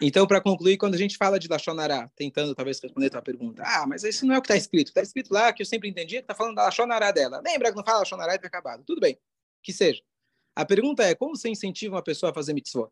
[0.00, 3.62] Então, para concluir, quando a gente fala de Lachonará, tentando talvez responder a tua pergunta,
[3.66, 4.88] ah, mas isso não é o que está escrito.
[4.88, 7.42] Está escrito lá que eu sempre entendi que está falando da Lachonará dela.
[7.44, 8.82] Lembra que não fala Lachonará e está acabado.
[8.84, 9.18] Tudo bem,
[9.62, 10.02] que seja.
[10.56, 12.90] A pergunta é, como você incentiva uma pessoa a fazer mitzvot?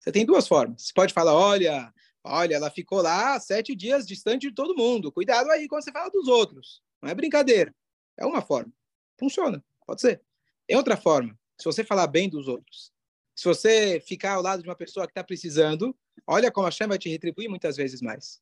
[0.00, 0.86] Você tem duas formas.
[0.86, 1.92] Você pode falar, olha,
[2.24, 5.12] olha, ela ficou lá sete dias distante de todo mundo.
[5.12, 6.82] Cuidado aí quando você fala dos outros.
[7.02, 7.74] Não é brincadeira.
[8.16, 8.72] É uma forma.
[9.18, 10.22] Funciona, pode ser.
[10.66, 11.38] Tem outra forma.
[11.60, 12.92] Se você falar bem dos outros,
[13.34, 16.88] se você ficar ao lado de uma pessoa que está precisando, olha como a Hashem
[16.88, 18.40] vai te retribuir muitas vezes mais.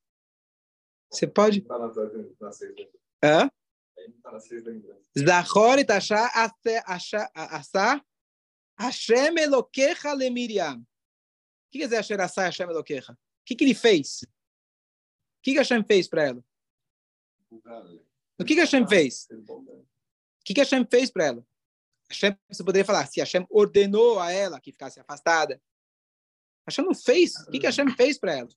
[1.11, 1.65] Você pode.
[3.23, 3.51] Hã?
[5.17, 8.03] Zachor et asa
[8.79, 10.79] Hashem Elokecha le Miriam.
[10.79, 10.85] O
[11.71, 13.17] que quer dizer Asher asa Hashem Elokecha?
[13.45, 14.23] Que, que ele fez?
[14.23, 16.45] O que, que Hashem fez para ela?
[18.39, 19.29] O que, que Hashem fez?
[19.31, 21.47] O que, que Hashem fez para ela?
[22.09, 25.61] Hashem, você poderia falar, se Hashem ordenou a ela que ficasse afastada.
[26.67, 27.35] Hashem não fez.
[27.47, 28.49] O que, que Hashem fez para ela?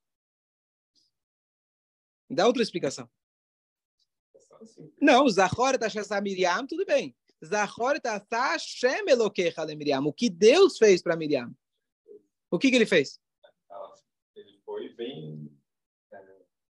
[2.29, 3.09] Dá outra explicação.
[5.01, 7.15] Não, Zahor Tashasa Miriam, tudo bem.
[7.43, 7.99] Zahor
[9.67, 10.05] le Miriam.
[10.05, 11.55] O que Deus fez para Miriam?
[12.49, 13.19] O que, que ele fez?
[14.75, 15.49] Foi bem
[16.11, 16.21] é,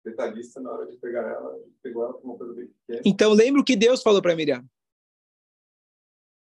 [0.06, 1.60] detalhista na hora de pegar ela.
[1.82, 3.02] Pegou ela como uma coisa bem pequena.
[3.04, 4.60] Então, lembra o que Deus falou para Miriam?
[4.60, 4.70] Não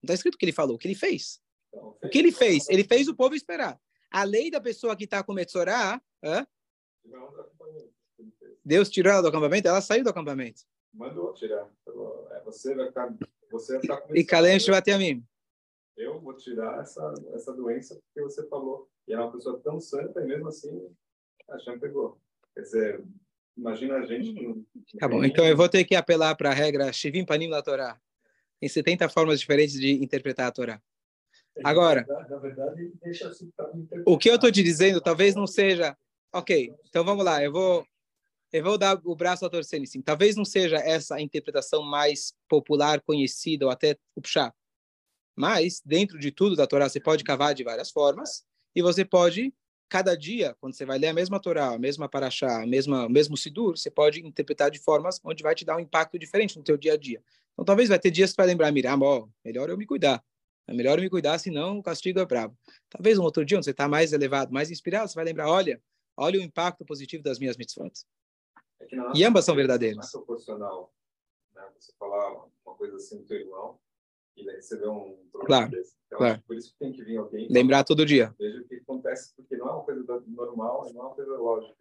[0.03, 1.41] está escrito o que ele falou, o que ele fez.
[1.69, 2.67] Então, O que ele fez?
[2.67, 3.79] Ele fez o povo esperar.
[4.11, 6.45] A lei da pessoa que está com Metzorá, hã?
[8.65, 10.63] Deus tirou ela do acampamento, ela saiu do acampamento.
[10.93, 11.71] Mandou tirar.
[11.85, 13.15] Falou, é, você vai ficar,
[13.49, 14.57] você vai ficar com E Kalem.
[15.95, 18.89] Eu vou tirar essa, essa doença porque você falou.
[19.07, 20.93] E é uma pessoa tão santa e mesmo assim
[21.49, 22.19] a Shem pegou.
[22.53, 23.03] Quer dizer,
[23.57, 24.33] imagina a gente...
[24.85, 27.61] que- Tá bom, então eu vou ter que apelar para a regra Shivim Panim na
[27.61, 27.99] Torá.
[28.59, 30.81] Tem 70 formas diferentes de interpretar a Torá.
[31.63, 33.51] Agora, Na verdade, deixa assim
[34.05, 35.97] o que eu estou te dizendo talvez não seja.
[36.33, 37.87] Ok, então vamos lá, eu vou,
[38.51, 40.01] eu vou dar o braço a torcer nisso.
[40.03, 44.53] Talvez não seja essa a interpretação mais popular, conhecida, ou até o Pshá.
[45.33, 49.53] Mas, dentro de tudo da Torá, você pode cavar de várias formas, e você pode,
[49.89, 53.09] cada dia, quando você vai ler a mesma Torá, a mesma Paraxá, a mesma, o
[53.09, 56.63] mesmo Sidur, você pode interpretar de formas onde vai te dar um impacto diferente no
[56.63, 57.23] teu dia a dia.
[57.53, 60.23] Então, talvez vai ter dias que vai lembrar, Miriam, ó, melhor eu me cuidar.
[60.67, 62.57] É melhor eu me cuidar, senão o castigo é bravo.
[62.89, 65.81] Talvez um outro dia, onde você está mais elevado, mais inspirado, você vai lembrar, olha,
[66.17, 67.91] olha o impacto positivo das minhas mitzvot.
[68.81, 70.07] É E ambas são verdadeiras.
[70.07, 70.93] É proporcional.
[71.53, 71.63] Né?
[71.79, 73.79] Você falar uma coisa assim do teu irmão
[74.37, 75.95] e vê um problema Claro, desse.
[76.07, 76.43] Então, claro.
[76.45, 78.33] Por isso que tem que vir alguém Lembrar todo dia.
[78.37, 81.75] veja o que acontece, porque não é uma coisa normal, não é uma coisa lógica.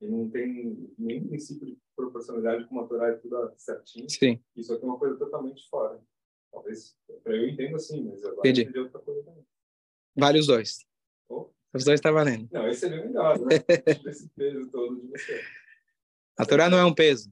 [0.00, 4.08] E não tem nem princípio de proporcionalidade como a Torá é tudo certinho.
[4.08, 6.00] Sim, Isso aqui é uma coisa totalmente fora.
[6.52, 8.62] Talvez, eu entendo assim, mas Entendi.
[8.62, 9.44] eu entendi outra coisa também.
[10.16, 10.86] vale os dois.
[11.28, 11.50] Oh.
[11.74, 12.48] Os dois tá valendo.
[12.52, 13.46] Não, esse seria melhor, né?
[14.08, 15.42] Esse peso todo de você.
[16.38, 17.30] A Torá não é um peso.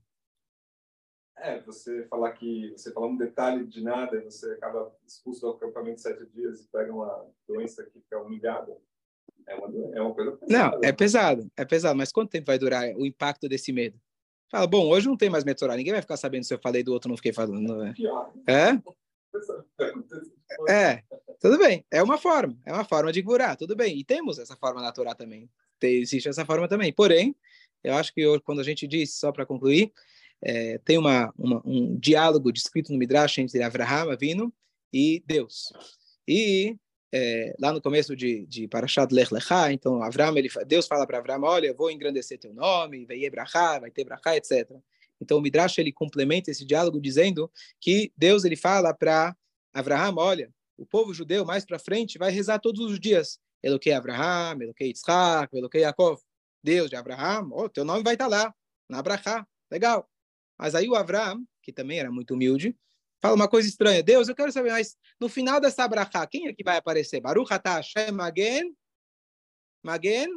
[1.39, 5.51] É, você falar que você falar um detalhe de nada e você acaba expulso do
[5.51, 8.77] acampamento sete dias e pega uma doença que fica humilhada.
[9.47, 10.87] É uma, é uma coisa Não, pesada.
[10.87, 11.97] é pesado, é pesado.
[11.97, 14.01] Mas quanto tempo vai durar o impacto desse medo?
[14.51, 15.77] Fala, bom, hoje não tem mais medo Torá.
[15.77, 17.77] Ninguém vai ficar sabendo se eu falei do outro ou não fiquei falando.
[17.77, 17.93] né?
[17.95, 18.33] pior.
[18.47, 18.71] É?
[18.71, 18.83] É.
[20.71, 21.03] É,
[21.41, 21.85] tudo bem.
[21.91, 23.99] É uma forma, é uma forma de curar, tudo bem.
[23.99, 25.51] E temos essa forma na Torá também.
[25.83, 26.93] Existe essa forma também.
[26.93, 27.35] Porém,
[27.83, 29.93] eu acho que quando a gente diz, só para concluir,
[30.43, 34.53] é, tem uma, uma- um diálogo descrito no Midrash entre Avraham, Avino,
[34.93, 35.73] e Deus.
[36.27, 36.77] E
[37.13, 41.19] é, lá no começo de, de Parashat Lech Lecha, então Avraham, ele, Deus fala para
[41.19, 44.71] Avraham, olha, vou engrandecer teu nome, vai ter brachá, vai ter brachá, etc.
[45.21, 49.35] Então o Midrash ele complementa esse diálogo dizendo que Deus ele fala para
[49.73, 53.39] Avraham, olha, o povo judeu mais para frente vai rezar todos os dias.
[53.63, 56.21] Eloquei Avraham, Eloquei Yitzhak, Eloquei Yaakov.
[56.63, 58.53] Deus de Avraham, oh, teu nome vai estar lá,
[58.89, 59.47] na Abrahá.
[59.71, 60.09] Legal.
[60.59, 62.77] Mas aí o Avraham, que também era muito humilde,
[63.21, 64.03] fala uma coisa estranha.
[64.03, 67.21] Deus, eu quero saber, mas no final dessa Abrahá, quem é que vai aparecer?
[67.21, 68.75] Baruch atah Hashem Magen,
[69.83, 70.29] Magen,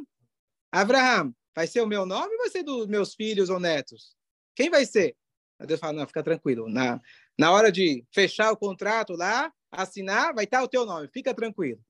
[0.72, 1.34] Avraham.
[1.54, 4.16] Vai ser o meu nome ou vai ser dos meus filhos ou netos?
[4.54, 5.16] Quem vai ser?
[5.58, 6.68] Aí Deus fala, não, fica tranquilo.
[6.68, 7.00] Na,
[7.38, 11.80] na hora de fechar o contrato lá, assinar, vai estar o teu nome, fica tranquilo.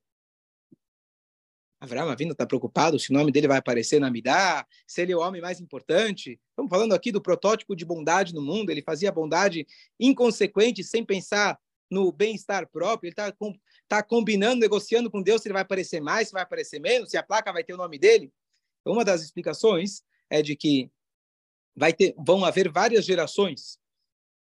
[1.80, 5.16] Avraham Avinu está preocupado se o nome dele vai aparecer na Midá, se ele é
[5.16, 6.38] o homem mais importante.
[6.50, 9.66] Estamos falando aqui do protótipo de bondade no mundo, ele fazia bondade
[9.98, 11.58] inconsequente, sem pensar
[11.90, 16.00] no bem-estar próprio, ele está com, tá combinando, negociando com Deus se ele vai aparecer
[16.00, 18.30] mais, se vai aparecer menos, se a placa vai ter o nome dele.
[18.84, 20.90] Uma das explicações é de que
[21.74, 23.78] vai ter, vão haver várias gerações.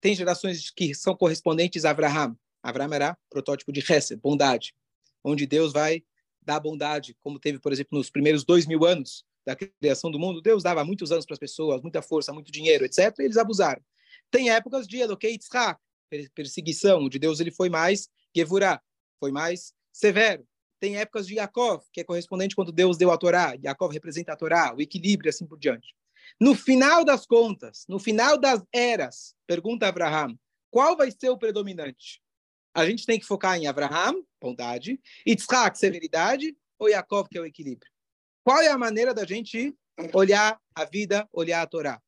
[0.00, 2.36] Tem gerações que são correspondentes a Abraham.
[2.62, 4.74] Abraham era protótipo de Hesed, bondade,
[5.24, 6.02] onde Deus vai
[6.48, 10.40] dar bondade, como teve, por exemplo, nos primeiros dois mil anos da criação do mundo.
[10.40, 13.14] Deus dava muitos anos para as pessoas, muita força, muito dinheiro, etc.
[13.18, 13.82] E eles abusaram.
[14.30, 15.38] Tem épocas de Elokei
[16.34, 18.80] perseguição, onde Deus ele foi mais Gevurah,
[19.20, 20.46] foi mais severo.
[20.80, 23.54] Tem épocas de Yaakov, que é correspondente quando Deus deu a Torá.
[23.62, 25.94] Yaakov representa a Torá, o equilíbrio, assim por diante.
[26.40, 30.38] No final das contas, no final das eras, pergunta Abraham,
[30.70, 32.22] qual vai ser o predominante?
[32.74, 37.46] A gente tem que focar em Abraham, bondade, Yitzhak, severidade, ou Yaakov, que é o
[37.46, 37.90] equilíbrio?
[38.44, 39.74] Qual é a maneira da gente
[40.12, 42.00] olhar a vida, olhar a Torá?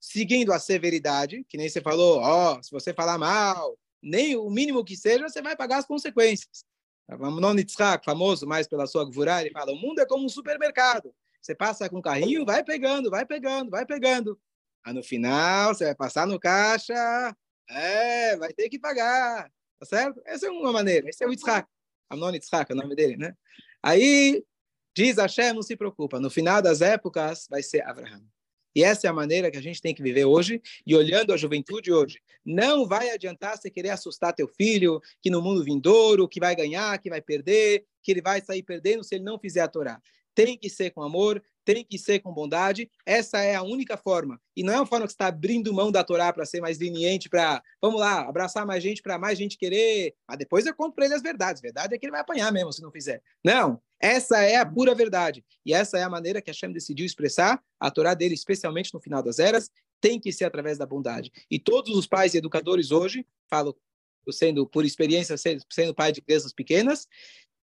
[0.00, 4.84] Seguindo a severidade, que nem você falou, ó, se você falar mal, nem o mínimo
[4.84, 6.64] que seja, você vai pagar as consequências.
[7.08, 11.14] Amnon Yitzhak, famoso mais pela sua gvurá, ele fala, o mundo é como um supermercado.
[11.40, 14.38] Você passa com o carrinho, vai pegando, vai pegando, vai pegando.
[14.84, 17.36] Aí no final, você vai passar no caixa,
[17.68, 20.20] é, vai ter que pagar, tá certo?
[20.24, 21.68] Essa é uma maneira, esse é o Yitzhak.
[22.10, 23.34] Amnon Yitzhak é o nome dele, né?
[23.82, 24.44] Aí,
[24.96, 28.22] diz Hashem, não se preocupa, no final das épocas vai ser Abraham.
[28.76, 31.36] E essa é a maneira que a gente tem que viver hoje, e olhando a
[31.38, 32.20] juventude hoje.
[32.44, 36.98] Não vai adiantar você querer assustar teu filho, que no mundo vindouro, que vai ganhar,
[36.98, 39.98] que vai perder, que ele vai sair perdendo se ele não fizer a Torá.
[40.34, 42.88] Tem que ser com amor, tem que ser com bondade.
[43.04, 44.40] Essa é a única forma.
[44.56, 46.78] E não é uma forma que você está abrindo mão da Torá para ser mais
[46.78, 50.14] leniente, para, vamos lá, abraçar mais gente, para mais gente querer.
[50.28, 51.60] Mas depois eu conto para ele as verdades.
[51.60, 53.20] Verdade é que ele vai apanhar mesmo se não fizer.
[53.44, 55.44] Não, essa é a pura verdade.
[55.66, 59.20] E essa é a maneira que Hashem decidiu expressar a Torá dele, especialmente no final
[59.20, 59.68] das eras,
[60.00, 61.32] tem que ser através da bondade.
[61.50, 63.76] E todos os pais e educadores hoje, falo
[64.30, 67.08] sendo por experiência, sendo, pai de crianças pequenas,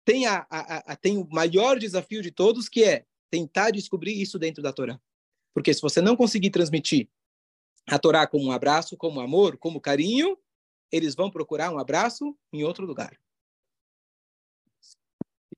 [0.05, 4.39] tem, a, a, a, tem o maior desafio de todos, que é tentar descobrir isso
[4.39, 5.01] dentro da Torá.
[5.55, 7.09] Porque se você não conseguir transmitir
[7.87, 10.39] a Torá como um abraço, como amor, como carinho,
[10.93, 13.19] eles vão procurar um abraço em outro lugar.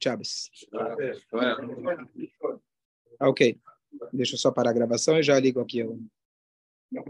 [0.02, 0.50] Chaves.
[3.20, 3.61] Ok.
[4.12, 5.85] Deixa eu só parar a gravação e já ligo aqui.